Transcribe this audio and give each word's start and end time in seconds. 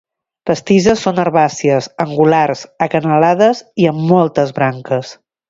Les 0.51 0.61
tiges 0.69 1.03
són 1.07 1.21
herbàcies, 1.23 1.89
angulars, 2.05 2.65
acanalades 2.87 3.63
i 3.85 3.89
amb 3.93 4.09
moltes 4.15 4.57
branques. 4.59 5.15